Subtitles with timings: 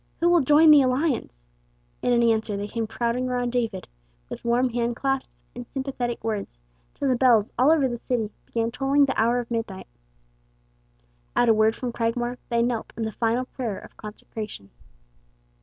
[0.19, 1.45] Who will join the alliance?"
[2.01, 3.87] In answer they came crowding around David,
[4.29, 6.57] with warm hand clasps and sympathetic words,
[6.95, 9.85] till the bells all over the city began tolling the hour of midnight.
[11.35, 14.71] At a word from Cragmore they knelt in the final prayer of consecration.